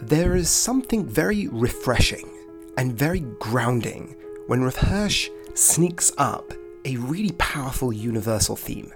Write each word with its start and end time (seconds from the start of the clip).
There 0.00 0.36
is 0.36 0.48
something 0.48 1.04
very 1.04 1.48
refreshing 1.48 2.30
and 2.76 2.92
very 2.96 3.20
grounding 3.40 4.14
when 4.46 4.62
Rav 4.62 5.28
sneaks 5.54 6.12
up 6.18 6.52
a 6.84 6.96
really 6.98 7.32
powerful 7.32 7.92
universal 7.92 8.54
theme. 8.54 8.92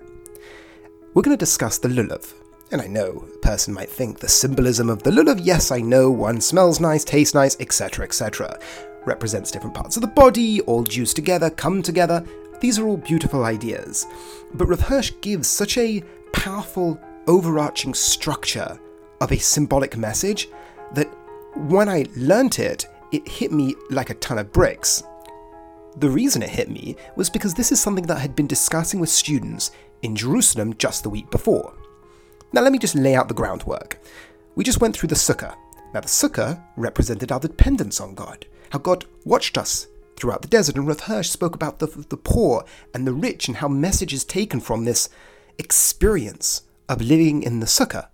We're 1.12 1.23
going 1.23 1.37
to 1.37 1.45
discuss 1.45 1.79
the 1.79 1.88
lulav. 1.88 2.33
And 2.71 2.80
I 2.80 2.87
know 2.87 3.27
a 3.35 3.38
person 3.38 3.75
might 3.75 3.91
think 3.91 4.21
the 4.21 4.29
symbolism 4.29 4.88
of 4.88 5.02
the 5.02 5.11
lulav, 5.11 5.41
yes, 5.43 5.73
I 5.73 5.80
know, 5.80 6.09
one 6.09 6.41
smells 6.41 6.79
nice, 6.79 7.03
tastes 7.03 7.34
nice, 7.34 7.57
etc., 7.59 8.05
etc. 8.05 8.61
Represents 9.05 9.50
different 9.50 9.75
parts 9.75 9.96
of 9.96 10.03
the 10.03 10.07
body, 10.07 10.61
all 10.62 10.84
juice 10.84 11.12
together, 11.12 11.50
come 11.50 11.82
together. 11.82 12.25
These 12.61 12.79
are 12.79 12.87
all 12.87 12.96
beautiful 12.96 13.45
ideas. 13.45 14.07
But 14.55 14.66
Rav 14.66 15.21
gives 15.21 15.48
such 15.48 15.77
a 15.79 16.00
powerful, 16.32 17.00
overarching 17.27 17.93
structure 17.93 18.79
of 19.21 19.32
a 19.32 19.39
symbolic 19.39 19.96
message 19.96 20.48
that 20.95 21.09
when 21.56 21.88
I 21.88 22.06
learnt 22.16 22.59
it, 22.59 22.87
it 23.12 23.28
hit 23.28 23.52
me 23.52 23.74
like 23.91 24.10
a 24.10 24.14
ton 24.14 24.38
of 24.38 24.52
bricks. 24.52 25.02
The 25.96 26.09
reason 26.09 26.42
it 26.42 26.48
hit 26.48 26.70
me 26.70 26.96
was 27.16 27.28
because 27.28 27.55
this 27.55 27.70
is 27.70 27.80
something 27.80 28.06
that 28.06 28.16
I 28.16 28.20
had 28.20 28.34
been 28.34 28.46
discussing 28.46 29.00
with 29.00 29.10
students 29.10 29.70
in 30.00 30.16
Jerusalem 30.16 30.74
just 30.78 31.02
the 31.02 31.10
week 31.10 31.30
before. 31.30 31.74
Now, 32.52 32.62
let 32.62 32.73
me 32.73 32.78
just 32.78 32.95
lay 32.95 33.14
out 33.14 33.28
the 33.28 33.34
groundwork. 33.34 33.98
We 34.55 34.64
just 34.64 34.80
went 34.80 34.97
through 34.97 35.09
the 35.09 35.14
Sukkah. 35.14 35.55
Now, 35.95 36.00
the 36.00 36.09
Sukkah 36.09 36.62
represented 36.77 37.30
our 37.30 37.41
dependence 37.41 38.00
on 38.00 38.14
God, 38.14 38.47
how 38.70 38.78
God 38.78 39.05
watched 39.24 39.59
us 39.59 39.86
throughout 40.16 40.42
the 40.42 40.48
desert, 40.48 40.77
and 40.77 40.86
Rav 40.86 41.00
Hirsch 41.00 41.28
spoke 41.28 41.55
about 41.55 41.78
the, 41.78 41.86
the 41.86 42.16
poor 42.16 42.64
and 42.95 43.06
the 43.06 43.12
rich 43.12 43.48
and 43.48 43.59
how 43.59 43.69
message 43.69 44.12
is 44.12 44.24
taken 44.24 44.61
from 44.61 44.84
this 44.84 45.09
experience 45.59 46.62
of 46.88 47.00
living 47.00 47.42
in 47.42 47.61
the 47.61 47.66
Sukkah. 47.66 48.09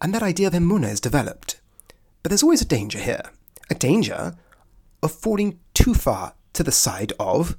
And 0.00 0.14
that 0.14 0.22
idea 0.22 0.46
of 0.48 0.54
Emunah 0.54 0.90
is 0.90 1.00
developed. 1.00 1.59
But 2.22 2.30
there's 2.30 2.42
always 2.42 2.62
a 2.62 2.66
danger 2.66 2.98
here 2.98 3.22
a 3.70 3.74
danger 3.74 4.34
of 5.02 5.12
falling 5.12 5.58
too 5.74 5.94
far 5.94 6.34
to 6.52 6.62
the 6.62 6.72
side 6.72 7.12
of 7.20 7.56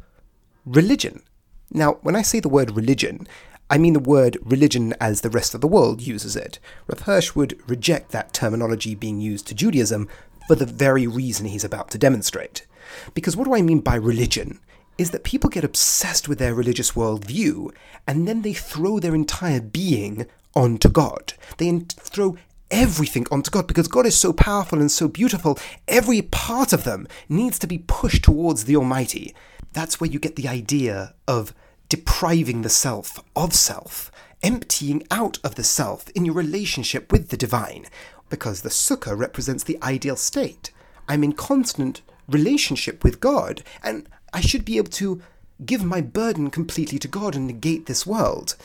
religion. 0.65 1.23
Now, 1.71 1.93
when 2.01 2.17
I 2.17 2.21
say 2.21 2.41
the 2.41 2.49
word 2.49 2.71
religion, 2.71 3.27
I 3.69 3.77
mean 3.77 3.93
the 3.93 3.99
word 3.99 4.37
religion 4.43 4.93
as 4.99 5.21
the 5.21 5.29
rest 5.29 5.55
of 5.55 5.61
the 5.61 5.67
world 5.67 6.01
uses 6.01 6.35
it. 6.35 6.59
Rav 6.87 6.99
Hirsch 6.99 7.33
would 7.33 7.57
reject 7.69 8.11
that 8.11 8.33
terminology 8.33 8.93
being 8.93 9.21
used 9.21 9.47
to 9.47 9.55
Judaism 9.55 10.09
for 10.47 10.55
the 10.55 10.65
very 10.65 11.07
reason 11.07 11.45
he's 11.45 11.63
about 11.63 11.89
to 11.91 11.97
demonstrate. 11.97 12.67
Because 13.13 13.37
what 13.37 13.45
do 13.45 13.55
I 13.55 13.61
mean 13.61 13.79
by 13.79 13.95
religion? 13.95 14.59
Is 14.97 15.11
that 15.11 15.23
people 15.23 15.49
get 15.49 15.63
obsessed 15.63 16.27
with 16.27 16.37
their 16.37 16.53
religious 16.53 16.91
worldview 16.91 17.73
and 18.05 18.27
then 18.27 18.41
they 18.41 18.53
throw 18.53 18.99
their 18.99 19.15
entire 19.15 19.61
being 19.61 20.27
onto 20.53 20.89
God. 20.89 21.33
They 21.57 21.79
throw 21.79 22.37
everything 22.71 23.27
onto 23.29 23.51
God 23.51 23.67
because 23.67 23.87
God 23.87 24.05
is 24.05 24.17
so 24.17 24.33
powerful 24.33 24.79
and 24.79 24.91
so 24.91 25.07
beautiful. 25.07 25.59
Every 25.87 26.21
part 26.21 26.73
of 26.73 26.83
them 26.83 27.07
needs 27.29 27.59
to 27.59 27.67
be 27.67 27.77
pushed 27.77 28.23
towards 28.23 28.63
the 28.63 28.75
Almighty. 28.75 29.35
That's 29.73 29.99
where 29.99 30.09
you 30.09 30.19
get 30.19 30.35
the 30.35 30.47
idea 30.47 31.13
of 31.27 31.53
depriving 31.89 32.61
the 32.61 32.69
self 32.69 33.19
of 33.35 33.53
self, 33.53 34.11
emptying 34.41 35.05
out 35.11 35.37
of 35.43 35.55
the 35.55 35.63
self 35.63 36.09
in 36.09 36.25
your 36.25 36.35
relationship 36.35 37.11
with 37.11 37.29
the 37.29 37.37
divine, 37.37 37.85
because 38.29 38.61
the 38.61 38.69
sukkah 38.69 39.17
represents 39.17 39.63
the 39.63 39.77
ideal 39.83 40.15
state. 40.15 40.71
I'm 41.07 41.23
in 41.23 41.33
constant 41.33 42.01
relationship 42.29 43.03
with 43.03 43.19
God, 43.19 43.63
and 43.83 44.07
I 44.33 44.39
should 44.41 44.63
be 44.63 44.77
able 44.77 44.91
to 44.91 45.21
give 45.65 45.83
my 45.83 46.01
burden 46.01 46.49
completely 46.49 46.97
to 46.99 47.07
God 47.07 47.35
and 47.35 47.45
negate 47.45 47.85
this 47.85 48.07
world. 48.07 48.55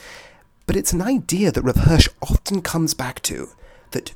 But 0.67 0.77
it's 0.77 0.93
an 0.93 1.03
idea 1.03 1.53
that 1.53 1.63
Rav 1.63 1.77
Hirsch 1.77 2.09
often 2.23 2.63
comes 2.63 2.95
back 2.95 3.21
to 3.23 3.51
that 3.93 4.13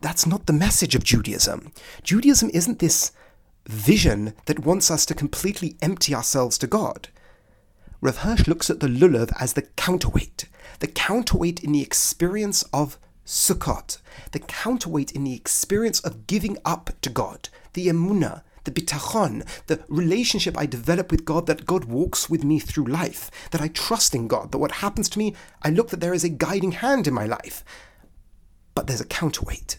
that's 0.00 0.26
not 0.26 0.46
the 0.46 0.52
message 0.52 0.94
of 0.94 1.04
Judaism. 1.04 1.72
Judaism 2.02 2.50
isn't 2.54 2.78
this 2.78 3.12
vision 3.66 4.34
that 4.46 4.64
wants 4.64 4.90
us 4.90 5.06
to 5.06 5.14
completely 5.14 5.76
empty 5.82 6.14
ourselves 6.14 6.58
to 6.58 6.66
God. 6.66 7.08
Rav 8.00 8.18
Hirsch 8.18 8.46
looks 8.46 8.68
at 8.68 8.80
the 8.80 8.86
lulav 8.86 9.32
as 9.40 9.54
the 9.54 9.62
counterweight, 9.62 10.44
the 10.80 10.86
counterweight 10.86 11.64
in 11.64 11.72
the 11.72 11.82
experience 11.82 12.62
of 12.72 12.98
Sukkot, 13.24 13.98
the 14.32 14.38
counterweight 14.38 15.12
in 15.12 15.24
the 15.24 15.34
experience 15.34 16.00
of 16.00 16.26
giving 16.26 16.58
up 16.64 16.90
to 17.00 17.08
God, 17.08 17.48
the 17.72 17.88
emunah, 17.88 18.42
the 18.64 18.70
bitachon, 18.70 19.46
the 19.66 19.82
relationship 19.88 20.56
I 20.58 20.66
develop 20.66 21.10
with 21.10 21.24
God, 21.24 21.46
that 21.46 21.66
God 21.66 21.84
walks 21.84 22.28
with 22.28 22.44
me 22.44 22.58
through 22.58 22.84
life, 22.84 23.30
that 23.50 23.60
I 23.60 23.68
trust 23.68 24.14
in 24.14 24.28
God, 24.28 24.52
that 24.52 24.58
what 24.58 24.72
happens 24.72 25.08
to 25.10 25.18
me, 25.18 25.34
I 25.62 25.70
look 25.70 25.88
that 25.90 26.00
there 26.00 26.14
is 26.14 26.24
a 26.24 26.28
guiding 26.28 26.72
hand 26.72 27.06
in 27.06 27.14
my 27.14 27.26
life. 27.26 27.64
But 28.74 28.86
there's 28.86 29.00
a 29.00 29.06
counterweight. 29.06 29.78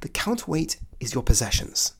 The 0.00 0.08
counterweight 0.08 0.78
is 1.00 1.14
your 1.14 1.22
possessions. 1.22 1.94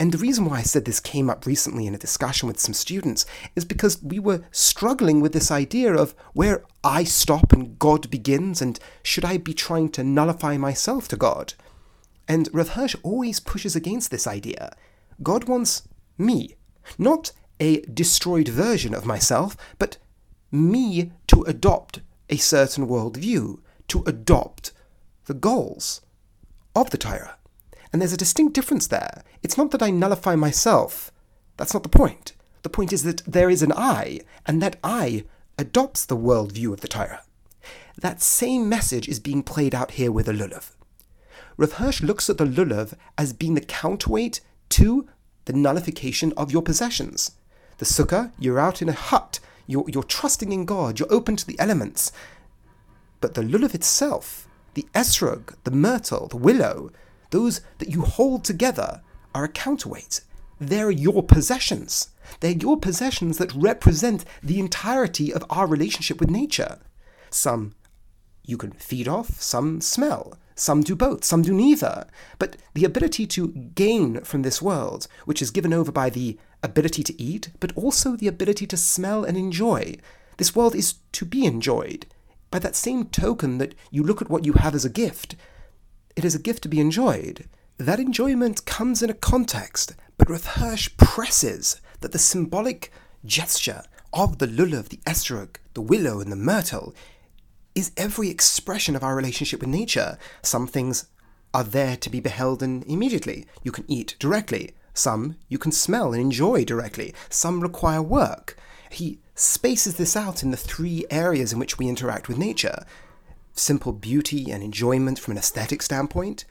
And 0.00 0.12
the 0.12 0.18
reason 0.18 0.44
why 0.44 0.58
I 0.58 0.62
said 0.62 0.84
this 0.84 1.00
came 1.00 1.28
up 1.28 1.44
recently 1.44 1.86
in 1.86 1.94
a 1.94 1.98
discussion 1.98 2.46
with 2.46 2.60
some 2.60 2.74
students 2.74 3.26
is 3.56 3.64
because 3.64 4.00
we 4.00 4.20
were 4.20 4.44
struggling 4.52 5.20
with 5.20 5.32
this 5.32 5.50
idea 5.50 5.92
of 5.92 6.14
where 6.34 6.64
I 6.84 7.02
stop 7.02 7.52
and 7.52 7.76
God 7.78 8.08
begins, 8.08 8.62
and 8.62 8.78
should 9.02 9.24
I 9.24 9.38
be 9.38 9.54
trying 9.54 9.88
to 9.90 10.04
nullify 10.04 10.56
myself 10.56 11.08
to 11.08 11.16
God? 11.16 11.54
And 12.28 12.48
Rav 12.52 12.70
Hirsch 12.70 12.94
always 13.02 13.40
pushes 13.40 13.74
against 13.74 14.12
this 14.12 14.26
idea. 14.26 14.76
God 15.20 15.48
wants 15.48 15.88
me, 16.16 16.54
not 16.96 17.32
a 17.58 17.80
destroyed 17.80 18.48
version 18.48 18.94
of 18.94 19.04
myself, 19.04 19.56
but 19.80 19.96
me 20.52 21.10
to 21.26 21.42
adopt 21.42 22.00
a 22.30 22.36
certain 22.36 22.86
worldview, 22.86 23.58
to 23.88 24.04
adopt 24.06 24.72
the 25.28 25.34
goals 25.34 26.00
of 26.74 26.88
the 26.90 26.98
Torah. 26.98 27.36
And 27.92 28.00
there's 28.00 28.14
a 28.14 28.16
distinct 28.16 28.54
difference 28.54 28.86
there. 28.86 29.22
It's 29.42 29.58
not 29.58 29.70
that 29.70 29.82
I 29.82 29.90
nullify 29.90 30.34
myself. 30.34 31.12
That's 31.58 31.74
not 31.74 31.82
the 31.82 31.88
point. 31.88 32.32
The 32.62 32.70
point 32.70 32.92
is 32.94 33.02
that 33.04 33.22
there 33.26 33.50
is 33.50 33.62
an 33.62 33.72
I, 33.72 34.20
and 34.46 34.60
that 34.62 34.76
I 34.82 35.24
adopts 35.58 36.06
the 36.06 36.16
worldview 36.16 36.72
of 36.72 36.80
the 36.80 36.88
Torah. 36.88 37.22
That 37.96 38.22
same 38.22 38.68
message 38.68 39.06
is 39.06 39.20
being 39.20 39.42
played 39.42 39.74
out 39.74 39.92
here 39.92 40.10
with 40.10 40.26
the 40.26 40.32
lulav. 40.32 40.70
Rav 41.58 41.72
Hirsch 41.72 42.02
looks 42.02 42.30
at 42.30 42.38
the 42.38 42.46
lulav 42.46 42.94
as 43.18 43.32
being 43.32 43.54
the 43.54 43.60
counterweight 43.60 44.40
to 44.70 45.08
the 45.44 45.52
nullification 45.52 46.32
of 46.36 46.52
your 46.52 46.62
possessions. 46.62 47.32
The 47.78 47.84
sukkah, 47.84 48.32
you're 48.38 48.60
out 48.60 48.80
in 48.80 48.88
a 48.88 48.92
hut, 48.92 49.40
you're, 49.66 49.84
you're 49.88 50.02
trusting 50.04 50.52
in 50.52 50.64
God, 50.64 50.98
you're 50.98 51.12
open 51.12 51.36
to 51.36 51.46
the 51.46 51.58
elements. 51.60 52.12
But 53.20 53.34
the 53.34 53.42
lulav 53.42 53.74
itself 53.74 54.47
the 54.74 54.86
esrog, 54.94 55.54
the 55.64 55.70
myrtle, 55.70 56.28
the 56.28 56.36
willow, 56.36 56.90
those 57.30 57.60
that 57.78 57.90
you 57.90 58.02
hold 58.02 58.44
together 58.44 59.02
are 59.34 59.44
a 59.44 59.48
counterweight. 59.48 60.20
They're 60.60 60.90
your 60.90 61.22
possessions. 61.22 62.08
They're 62.40 62.50
your 62.50 62.76
possessions 62.78 63.38
that 63.38 63.54
represent 63.54 64.24
the 64.42 64.58
entirety 64.58 65.32
of 65.32 65.44
our 65.50 65.66
relationship 65.66 66.20
with 66.20 66.30
nature. 66.30 66.78
Some 67.30 67.74
you 68.44 68.56
can 68.56 68.72
feed 68.72 69.06
off, 69.06 69.40
some 69.42 69.80
smell, 69.80 70.38
some 70.54 70.82
do 70.82 70.96
both, 70.96 71.22
some 71.22 71.42
do 71.42 71.52
neither. 71.52 72.06
But 72.38 72.56
the 72.74 72.84
ability 72.84 73.26
to 73.28 73.48
gain 73.48 74.22
from 74.22 74.42
this 74.42 74.62
world, 74.62 75.06
which 75.26 75.42
is 75.42 75.50
given 75.50 75.72
over 75.72 75.92
by 75.92 76.10
the 76.10 76.38
ability 76.62 77.02
to 77.04 77.22
eat, 77.22 77.50
but 77.60 77.76
also 77.76 78.16
the 78.16 78.26
ability 78.26 78.66
to 78.68 78.76
smell 78.76 79.22
and 79.22 79.36
enjoy, 79.36 79.96
this 80.38 80.56
world 80.56 80.74
is 80.74 80.94
to 81.12 81.24
be 81.24 81.44
enjoyed 81.44 82.06
by 82.50 82.58
that 82.58 82.76
same 82.76 83.04
token 83.06 83.58
that 83.58 83.74
you 83.90 84.02
look 84.02 84.22
at 84.22 84.30
what 84.30 84.44
you 84.44 84.54
have 84.54 84.74
as 84.74 84.84
a 84.84 84.90
gift, 84.90 85.36
it 86.16 86.24
is 86.24 86.34
a 86.34 86.40
gift 86.40 86.62
to 86.62 86.68
be 86.68 86.80
enjoyed. 86.80 87.48
That 87.78 88.00
enjoyment 88.00 88.64
comes 88.64 89.02
in 89.02 89.10
a 89.10 89.14
context, 89.14 89.94
but 90.16 90.28
Rav 90.28 90.44
Hirsch 90.44 90.90
presses 90.96 91.80
that 92.00 92.12
the 92.12 92.18
symbolic 92.18 92.92
gesture 93.24 93.82
of 94.12 94.38
the 94.38 94.46
lulav, 94.46 94.88
the 94.88 95.00
esrog, 95.06 95.56
the 95.74 95.80
willow, 95.80 96.20
and 96.20 96.32
the 96.32 96.36
myrtle 96.36 96.94
is 97.74 97.92
every 97.96 98.28
expression 98.28 98.96
of 98.96 99.04
our 99.04 99.14
relationship 99.14 99.60
with 99.60 99.68
nature. 99.68 100.18
Some 100.42 100.66
things 100.66 101.06
are 101.54 101.64
there 101.64 101.96
to 101.96 102.10
be 102.10 102.20
beheld 102.20 102.62
and 102.62 102.84
immediately. 102.84 103.46
You 103.62 103.72
can 103.72 103.84
eat 103.86 104.16
directly. 104.18 104.72
Some 104.94 105.36
you 105.48 105.58
can 105.58 105.70
smell 105.70 106.12
and 106.12 106.20
enjoy 106.20 106.64
directly. 106.64 107.14
Some 107.28 107.60
require 107.60 108.02
work. 108.02 108.56
He 108.90 109.20
spaces 109.34 109.96
this 109.96 110.16
out 110.16 110.42
in 110.42 110.50
the 110.50 110.56
three 110.56 111.04
areas 111.10 111.52
in 111.52 111.58
which 111.58 111.78
we 111.78 111.88
interact 111.88 112.28
with 112.28 112.38
nature 112.38 112.84
simple 113.58 113.92
beauty 113.92 114.50
and 114.50 114.62
enjoyment 114.62 115.18
from 115.18 115.32
an 115.32 115.38
aesthetic 115.38 115.82
standpoint, 115.82 116.44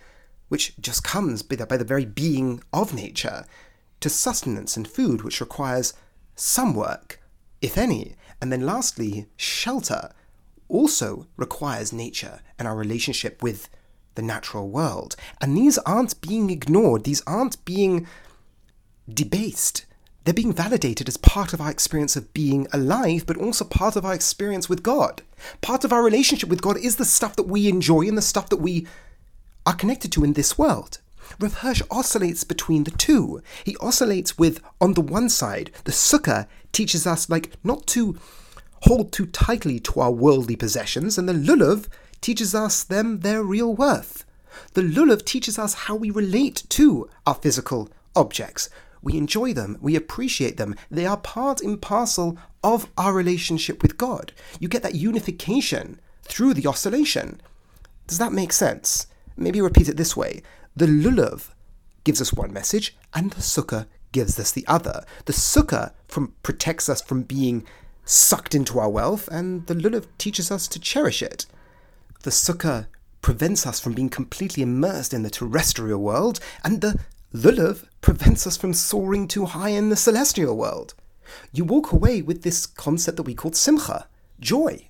which 0.50 0.74
just 0.80 1.04
comes 1.04 1.42
by 1.42 1.56
the, 1.56 1.66
by 1.66 1.78
the 1.78 1.86
very 1.86 2.06
being 2.06 2.62
of 2.74 2.94
nature, 2.94 3.45
to 4.00 4.10
sustenance 4.10 4.78
and 4.78 4.88
food, 4.88 5.22
which 5.22 5.42
requires 5.42 5.94
some 6.36 6.75
work, 6.75 7.19
if 7.62 7.78
any, 7.78 8.16
and 8.42 8.51
then 8.51 8.66
lastly, 8.66 9.25
shelter 9.36 10.12
also 10.68 11.25
requires 11.38 11.94
nature 11.94 12.42
and 12.60 12.68
our 12.68 12.75
relationship 12.75 13.42
with 13.42 13.69
the 14.16 14.22
natural 14.22 14.69
world. 14.69 15.16
And 15.42 15.57
these 15.57 15.78
aren't 15.80 16.22
being 16.22 16.50
ignored, 16.50 17.04
these 17.04 17.24
aren't 17.25 17.63
being 17.66 18.06
debased. 19.12 19.86
They're 20.27 20.33
being 20.33 20.51
validated 20.51 21.07
as 21.07 21.15
part 21.15 21.53
of 21.53 21.62
our 21.62 21.71
experience 21.71 22.18
of 22.18 22.33
being 22.33 22.68
alive, 22.74 23.25
but 23.25 23.38
also 23.38 23.63
part 23.63 23.95
of 23.95 24.03
our 24.03 24.13
experience 24.13 24.68
with 24.68 24.83
God. 24.83 25.21
Part 25.62 25.85
of 25.85 25.94
our 25.94 26.03
relationship 26.03 26.50
with 26.50 26.62
God 26.62 26.75
is 26.77 26.97
the 26.97 27.06
stuff 27.06 27.38
that 27.38 27.47
we 27.47 27.69
enjoy 27.69 28.01
and 28.09 28.18
the 28.18 28.21
stuff 28.21 28.50
that 28.50 28.57
we 28.57 28.85
are 29.65 29.74
connected 29.74 30.12
to 30.12 30.25
in 30.25 30.33
this 30.33 30.57
world. 30.57 31.00
Rav 31.39 31.53
Hirsch 31.59 31.81
oscillates 31.89 32.44
between 32.44 32.83
the 32.83 32.91
two. 32.91 33.41
He 33.63 33.77
oscillates 33.77 34.38
with, 34.38 34.59
on 34.81 34.95
the 34.95 35.01
one 35.01 35.29
side, 35.29 35.71
the 35.85 35.94
sukkah 35.94 36.47
teaches 36.74 37.07
us, 37.07 37.29
like, 37.29 37.53
not 37.63 37.88
to 37.88 38.19
hold 38.81 39.13
too 39.13 39.27
tightly 39.27 39.79
to 39.79 40.01
our 40.01 40.12
worldly 40.12 40.57
possessions, 40.57 41.18
and 41.18 41.29
the 41.29 41.31
lulav 41.31 41.88
teaches 42.19 42.53
us 42.53 42.83
them 42.83 43.21
their 43.21 43.44
real 43.44 43.74
worth. 43.74 44.25
The 44.74 44.81
lulav 44.81 45.24
teaches 45.24 45.57
us 45.57 45.74
how 45.85 45.95
we 45.95 46.12
relate 46.12 46.63
to 46.71 47.09
our 47.25 47.35
physical 47.35 47.89
objects. 48.13 48.69
We 49.07 49.15
enjoy 49.15 49.54
them, 49.54 49.77
we 49.80 49.95
appreciate 49.95 50.57
them, 50.57 50.75
they 50.92 51.06
are 51.06 51.15
part 51.15 51.62
and 51.62 51.81
parcel 51.81 52.38
of 52.62 52.92
our 52.98 53.13
relationship 53.13 53.81
with 53.81 53.98
God. 53.98 54.33
You 54.59 54.68
get 54.68 54.83
that 54.83 54.95
unification 54.95 56.01
through 56.24 56.56
the 56.56 56.68
oscillation. 56.68 57.39
Does 58.07 58.18
that 58.18 58.33
make 58.33 58.51
sense? 58.51 59.07
Maybe 59.38 59.62
repeat 59.62 59.88
it 59.88 59.95
this 59.95 60.18
way 60.18 60.44
The 60.75 60.88
lulav 60.88 61.51
gives 62.04 62.19
us 62.19 62.33
one 62.33 62.51
message, 62.51 62.98
and 63.13 63.31
the 63.31 63.39
sukkah 63.39 63.86
gives 64.12 64.38
us 64.38 64.51
the 64.51 64.68
other. 64.68 65.06
The 65.24 65.31
sukkah 65.31 65.94
from, 66.10 66.33
protects 66.44 66.89
us 66.89 67.01
from 67.01 67.24
being 67.24 67.65
sucked 68.03 68.53
into 68.53 68.77
our 68.77 68.89
wealth, 68.89 69.30
and 69.30 69.65
the 69.68 69.74
lulav 69.74 70.07
teaches 70.18 70.51
us 70.51 70.68
to 70.68 70.81
cherish 70.81 71.21
it. 71.21 71.45
The 72.24 72.31
sukkah 72.31 72.88
prevents 73.21 73.65
us 73.65 73.80
from 73.80 73.94
being 73.94 74.10
completely 74.10 74.63
immersed 74.63 75.13
in 75.13 75.24
the 75.24 75.30
terrestrial 75.30 76.01
world, 76.01 76.42
and 76.62 76.81
the 76.81 77.00
lulav 77.33 77.86
prevents 78.07 78.48
us 78.48 78.56
from 78.56 78.74
soaring 78.74 79.27
too 79.27 79.44
high 79.44 79.68
in 79.68 79.89
the 79.89 79.95
celestial 79.98 80.56
world. 80.56 80.94
You 81.51 81.65
walk 81.65 81.92
away 81.92 82.21
with 82.21 82.44
this 82.44 82.65
concept 82.65 83.18
that 83.18 83.24
we 83.24 83.36
call 83.36 83.51
simcha, 83.51 84.07
joy, 84.39 84.88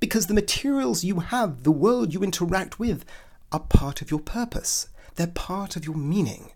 because 0.00 0.28
the 0.28 0.32
materials 0.32 1.04
you 1.04 1.20
have, 1.20 1.64
the 1.64 1.70
world 1.70 2.14
you 2.14 2.22
interact 2.22 2.78
with, 2.78 3.04
are 3.52 3.60
part 3.60 4.00
of 4.00 4.10
your 4.10 4.20
purpose. 4.20 4.88
They're 5.16 5.26
part 5.26 5.76
of 5.76 5.84
your 5.84 5.94
meaning. 5.94 6.52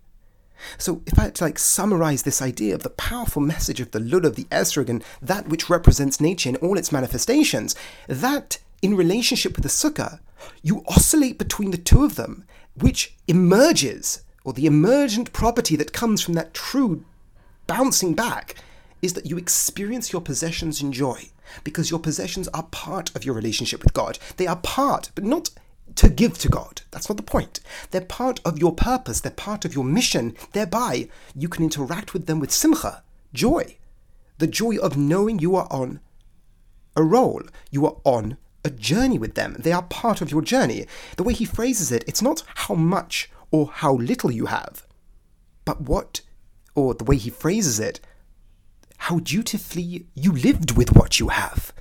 So, 0.79 1.03
if 1.05 1.19
I 1.19 1.25
had 1.25 1.35
to 1.35 1.45
like 1.45 1.59
summarize 1.59 2.23
this 2.23 2.41
idea 2.41 2.75
of 2.75 2.85
the 2.85 2.89
powerful 2.89 3.43
message 3.43 3.79
of 3.79 3.91
the 3.91 3.99
lulav, 3.99 4.37
the 4.37 4.45
esrog, 4.45 4.89
and 4.89 5.05
that 5.21 5.51
which 5.51 5.69
represents 5.69 6.23
nature 6.23 6.49
in 6.49 6.57
all 6.57 6.79
its 6.79 6.91
manifestations, 6.91 7.77
that 8.07 8.57
in 8.81 8.97
relationship 8.97 9.57
with 9.57 9.63
the 9.63 9.69
sukkah, 9.69 10.21
you 10.63 10.85
oscillate 10.89 11.37
between 11.37 11.71
the 11.71 11.77
two 11.77 12.03
of 12.03 12.15
them, 12.15 12.47
which 12.75 13.15
emerges, 13.27 14.23
the 14.53 14.67
emergent 14.67 15.33
property 15.33 15.77
that 15.77 15.93
comes 15.93 16.21
from 16.21 16.35
that 16.35 16.55
true 16.55 17.05
bouncing 17.67 18.15
back, 18.15 18.55
is 19.03 19.13
that 19.13 19.27
you 19.27 19.37
experience 19.37 20.13
your 20.13 20.23
possessions 20.23 20.83
in 20.83 20.93
joy, 20.93 21.31
because 21.65 21.91
your 21.91 22.01
possessions 22.01 22.49
are 22.49 22.65
part 22.65 23.15
of 23.15 23.25
your 23.25 23.35
relationship 23.35 23.83
with 23.85 23.95
God. 23.95 24.19
They 24.37 24.47
are 24.47 24.57
part, 24.57 25.11
but 25.15 25.25
not 25.25 25.51
to 25.97 26.09
give 26.09 26.39
to 26.39 26.49
God. 26.49 26.83
That's 26.91 27.09
not 27.09 27.17
the 27.17 27.23
point. 27.23 27.61
They're 27.91 28.01
part 28.01 28.41
of 28.45 28.59
your 28.59 28.75
purpose, 28.75 29.21
they're 29.21 29.33
part 29.33 29.65
of 29.65 29.75
your 29.75 29.85
mission. 29.85 30.37
Thereby, 30.53 31.09
you 31.35 31.49
can 31.49 31.65
interact 31.65 32.13
with 32.13 32.27
them 32.27 32.41
with 32.41 32.53
simcha, 32.53 33.03
joy. 33.33 33.77
The 34.39 34.47
joy 34.47 34.77
of 34.77 34.97
knowing 34.97 35.39
you 35.39 35.57
are 35.57 35.67
on 35.71 36.01
a 36.97 37.03
role, 37.03 37.43
you 37.71 37.87
are 37.87 37.97
on 38.05 38.37
a 38.65 38.71
journey 38.71 39.19
with 39.19 39.35
them. 39.35 39.57
They 39.59 39.73
are 39.73 39.83
part 39.83 40.21
of 40.21 40.31
your 40.31 40.43
journey. 40.43 40.87
The 41.17 41.23
way 41.23 41.33
he 41.33 41.45
phrases 41.45 41.93
it, 41.93 42.05
it's 42.07 42.23
not 42.23 42.43
how 42.55 42.75
much 42.75 43.31
or 43.51 43.71
how 43.73 43.95
little 43.95 44.31
you 44.31 44.47
have, 44.47 44.87
but 45.65 45.81
what, 45.83 46.21
or 46.75 46.95
the 46.95 47.05
way 47.05 47.17
he 47.17 47.31
phrases 47.31 47.81
it, 47.81 48.01
how 48.99 49.19
dutifully 49.21 50.07
you 50.15 50.33
lived 50.33 50.77
with 50.77 50.95
what 50.95 51.21
you 51.21 51.29
have. 51.29 51.73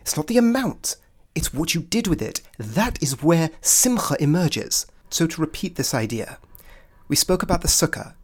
It's 0.00 0.16
not 0.16 0.26
the 0.26 0.38
amount, 0.38 0.96
it's 1.34 1.52
what 1.52 1.74
you 1.74 1.82
did 1.82 2.06
with 2.06 2.22
it. 2.22 2.40
That 2.58 3.02
is 3.02 3.22
where 3.22 3.50
simcha 3.60 4.16
emerges. 4.20 4.86
So, 5.10 5.26
to 5.26 5.40
repeat 5.40 5.76
this 5.76 5.94
idea, 5.94 6.38
we 7.08 7.16
spoke 7.16 7.42
about 7.42 7.62
the 7.62 7.68
sukkah, 7.68 8.14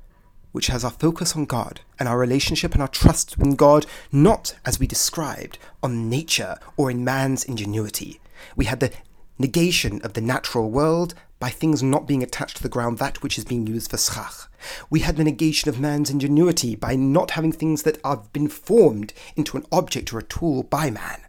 which 0.53 0.67
has 0.69 0.85
our 0.85 0.91
focus 0.91 1.35
on 1.37 1.45
God 1.45 1.81
and 1.99 2.09
our 2.09 2.19
relationship 2.19 2.73
and 2.73 2.83
our 2.83 2.89
trust 2.89 3.37
in 3.39 3.55
God, 3.55 3.87
not 4.11 4.55
as 4.65 4.79
we 4.79 4.87
described 4.87 5.59
on 5.83 6.09
nature 6.09 6.57
or 6.77 6.91
in 6.91 7.05
man's 7.05 7.45
ingenuity. 7.45 8.21
We 8.57 8.67
had 8.67 8.81
the 8.81 8.93
negation 9.39 10.01
of 10.03 10.13
the 10.13 10.21
natural 10.21 10.71
world 10.71 11.15
by 11.43 11.50
things 11.50 11.83
not 11.83 12.06
being 12.06 12.23
attached 12.23 12.59
to 12.59 12.62
the 12.62 12.69
ground, 12.69 12.99
that 12.99 13.21
which 13.21 13.37
is 13.37 13.44
being 13.44 13.67
used 13.67 13.91
for 13.91 13.99
schach. 13.99 14.49
We 14.91 15.00
had 15.00 15.17
the 15.17 15.25
negation 15.25 15.69
of 15.69 15.81
man's 15.81 16.09
ingenuity 16.09 16.77
by 16.77 16.94
not 16.94 17.33
having 17.33 17.50
things 17.50 17.83
that 17.83 17.99
have 18.05 18.33
been 18.33 18.47
formed 18.47 19.12
into 19.35 19.56
an 19.56 19.67
object 19.73 20.12
or 20.12 20.21
a 20.21 20.23
tool 20.23 20.62
by 20.62 20.89
man 20.89 21.23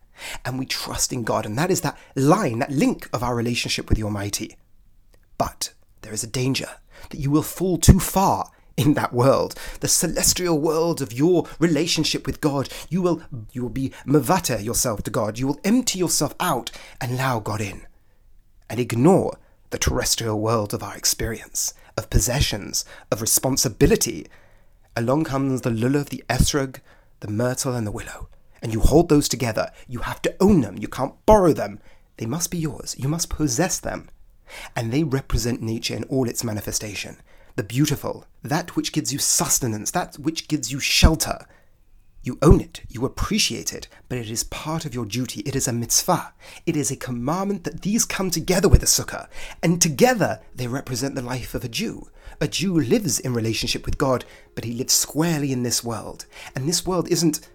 and 0.45 0.59
we 0.59 0.67
trust 0.67 1.11
in 1.11 1.23
God. 1.23 1.47
And 1.47 1.57
that 1.57 1.71
is 1.71 1.81
that 1.81 1.97
line, 2.15 2.59
that 2.59 2.69
link 2.69 3.09
of 3.11 3.23
our 3.23 3.35
relationship 3.35 3.89
with 3.89 3.97
the 3.97 4.03
Almighty. 4.03 4.55
But 5.39 5.73
there 6.03 6.13
is 6.13 6.23
a 6.23 6.27
danger 6.27 6.69
that 7.09 7.19
you 7.19 7.31
will 7.31 7.41
fall 7.41 7.79
too 7.79 7.99
far 7.99 8.51
in 8.77 8.93
that 8.93 9.13
world, 9.13 9.55
the 9.79 9.87
celestial 9.87 10.59
world 10.59 11.01
of 11.01 11.11
your 11.11 11.47
relationship 11.57 12.27
with 12.27 12.39
God. 12.39 12.69
You 12.87 13.01
will 13.01 13.23
you 13.51 13.63
will 13.63 13.69
be 13.71 13.89
mevatel 14.05 14.63
yourself 14.63 15.01
to 15.03 15.09
God. 15.09 15.39
You 15.39 15.47
will 15.47 15.59
empty 15.63 15.97
yourself 15.97 16.35
out 16.39 16.69
and 17.01 17.13
allow 17.13 17.39
God 17.39 17.61
in, 17.61 17.87
and 18.69 18.79
ignore 18.79 19.39
the 19.73 19.77
terrestrial 19.77 20.39
world 20.39 20.73
of 20.73 20.81
our 20.81 20.95
experience, 20.95 21.73
of 21.97 22.09
possessions, 22.09 22.85
of 23.11 23.19
responsibility. 23.19 24.27
Along 24.95 25.25
comes 25.25 25.61
the 25.61 25.69
lulav, 25.69 26.07
the 26.07 26.23
esrog, 26.29 26.77
the 27.19 27.27
myrtle, 27.27 27.75
and 27.75 27.85
the 27.85 27.91
willow 27.91 28.29
and 28.63 28.73
you 28.73 28.79
hold 28.79 29.09
those 29.09 29.27
together. 29.27 29.69
You 29.87 29.99
have 29.99 30.21
to 30.21 30.33
own 30.39 30.61
them. 30.61 30.77
You 30.77 30.87
can't 30.87 31.23
borrow 31.25 31.51
them. 31.51 31.79
They 32.15 32.25
must 32.25 32.49
be 32.49 32.57
yours. 32.57 32.95
You 32.97 33.09
must 33.09 33.29
possess 33.29 33.77
them. 33.77 34.09
And 34.73 34.91
they 34.91 35.03
represent 35.03 35.61
nature 35.61 35.95
in 35.95 36.05
all 36.05 36.29
its 36.29 36.45
manifestation. 36.45 37.17
The 37.57 37.63
beautiful, 37.63 38.25
that 38.41 38.75
which 38.75 38.93
gives 38.93 39.11
you 39.11 39.19
sustenance, 39.19 39.91
that 39.91 40.15
which 40.15 40.47
gives 40.47 40.71
you 40.71 40.79
shelter. 40.79 41.45
You 42.25 42.39
own 42.41 42.61
it, 42.61 42.81
you 42.87 43.03
appreciate 43.05 43.73
it, 43.73 43.89
but 44.07 44.17
it 44.17 44.29
is 44.29 44.45
part 44.45 44.85
of 44.85 44.95
your 44.95 45.05
duty. 45.05 45.41
It 45.41 45.57
is 45.57 45.67
a 45.67 45.73
mitzvah. 45.73 46.33
It 46.65 46.77
is 46.77 46.89
a 46.89 46.95
commandment 46.95 47.65
that 47.65 47.81
these 47.81 48.05
come 48.05 48.31
together 48.31 48.69
with 48.69 48.81
a 48.81 48.85
sukkah, 48.85 49.27
and 49.61 49.81
together 49.81 50.39
they 50.55 50.67
represent 50.67 51.15
the 51.15 51.21
life 51.21 51.53
of 51.53 51.65
a 51.65 51.69
Jew. 51.69 52.07
A 52.39 52.47
Jew 52.47 52.79
lives 52.79 53.19
in 53.19 53.33
relationship 53.33 53.85
with 53.85 53.97
God, 53.97 54.23
but 54.55 54.63
he 54.63 54.71
lives 54.71 54.93
squarely 54.93 55.51
in 55.51 55.63
this 55.63 55.83
world. 55.83 56.25
And 56.55 56.67
this 56.67 56.85
world 56.85 57.09
isn't 57.09 57.49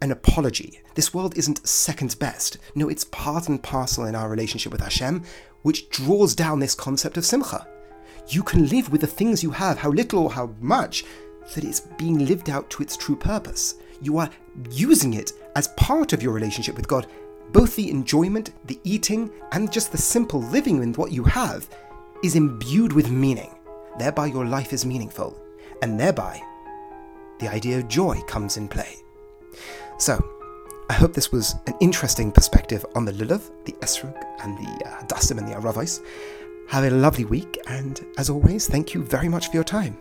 an 0.00 0.12
apology. 0.12 0.80
This 0.94 1.12
world 1.12 1.36
isn't 1.36 1.66
second 1.66 2.16
best. 2.20 2.58
No, 2.76 2.88
it's 2.88 3.04
part 3.04 3.48
and 3.48 3.60
parcel 3.60 4.04
in 4.04 4.14
our 4.14 4.28
relationship 4.28 4.70
with 4.70 4.80
Hashem, 4.80 5.24
which 5.62 5.90
draws 5.90 6.36
down 6.36 6.60
this 6.60 6.74
concept 6.76 7.16
of 7.16 7.24
simcha. 7.24 7.66
You 8.28 8.42
can 8.44 8.68
live 8.68 8.92
with 8.92 9.00
the 9.00 9.06
things 9.06 9.42
you 9.42 9.50
have, 9.50 9.78
how 9.78 9.90
little 9.90 10.24
or 10.24 10.32
how 10.32 10.54
much, 10.60 11.04
that 11.54 11.64
it's 11.64 11.80
being 11.80 12.26
lived 12.26 12.50
out 12.50 12.68
to 12.70 12.82
its 12.82 12.96
true 12.96 13.16
purpose. 13.16 13.76
You 14.02 14.18
are 14.18 14.30
using 14.70 15.14
it 15.14 15.32
as 15.54 15.68
part 15.68 16.12
of 16.12 16.22
your 16.22 16.32
relationship 16.32 16.76
with 16.76 16.88
God. 16.88 17.06
Both 17.52 17.76
the 17.76 17.90
enjoyment, 17.90 18.50
the 18.66 18.78
eating, 18.84 19.30
and 19.52 19.72
just 19.72 19.92
the 19.92 19.98
simple 19.98 20.42
living 20.42 20.78
with 20.78 20.98
what 20.98 21.12
you 21.12 21.24
have 21.24 21.68
is 22.22 22.34
imbued 22.34 22.92
with 22.92 23.10
meaning. 23.10 23.54
Thereby, 23.98 24.26
your 24.26 24.44
life 24.44 24.72
is 24.72 24.84
meaningful, 24.84 25.38
and 25.80 25.98
thereby, 25.98 26.40
the 27.38 27.48
idea 27.48 27.78
of 27.78 27.88
joy 27.88 28.20
comes 28.26 28.56
in 28.56 28.68
play. 28.68 28.96
So, 29.98 30.22
I 30.88 30.92
hope 30.92 31.14
this 31.14 31.32
was 31.32 31.54
an 31.66 31.74
interesting 31.80 32.30
perspective 32.30 32.84
on 32.94 33.04
the 33.04 33.12
Lulav, 33.12 33.50
the 33.64 33.72
Esrog, 33.74 34.22
and 34.42 34.56
the 34.58 34.86
uh, 34.86 35.02
Hadassim 35.02 35.38
and 35.38 35.48
the 35.48 35.54
Aravais. 35.54 36.00
Have 36.68 36.84
a 36.84 36.90
lovely 36.90 37.24
week, 37.24 37.58
and 37.66 38.04
as 38.18 38.28
always, 38.28 38.68
thank 38.68 38.92
you 38.94 39.02
very 39.02 39.28
much 39.28 39.48
for 39.48 39.54
your 39.54 39.64
time. 39.64 39.96